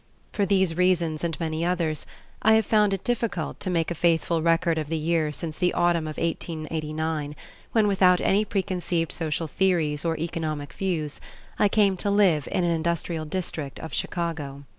For 0.33 0.47
these 0.47 0.75
reasons 0.75 1.23
and 1.23 1.39
many 1.39 1.63
others 1.63 2.07
I 2.41 2.53
have 2.53 2.65
found 2.65 2.91
it 2.91 3.03
difficult 3.03 3.59
to 3.59 3.69
make 3.69 3.91
a 3.91 3.93
[Page 3.93 3.99
viii] 4.01 4.17
faithful 4.17 4.41
record 4.41 4.79
of 4.79 4.87
the 4.87 4.97
years 4.97 5.37
since 5.37 5.59
the 5.59 5.73
autumn 5.75 6.07
of 6.07 6.17
1889 6.17 7.35
when 7.73 7.87
without 7.87 8.19
any 8.19 8.43
preconceived 8.43 9.11
social 9.11 9.45
theories 9.45 10.03
or 10.03 10.17
economic 10.17 10.73
views, 10.73 11.19
I 11.59 11.67
came 11.67 11.97
to 11.97 12.09
live 12.09 12.47
in 12.51 12.63
an 12.63 12.71
industrial 12.71 13.25
district 13.25 13.77
of 13.79 13.93
Chicago. 13.93 14.63